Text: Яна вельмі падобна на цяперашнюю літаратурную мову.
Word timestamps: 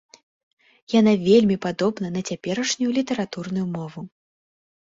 Яна 0.99 1.13
вельмі 1.27 1.57
падобна 1.65 2.07
на 2.15 2.21
цяперашнюю 2.31 2.91
літаратурную 2.99 3.67
мову. 3.77 3.99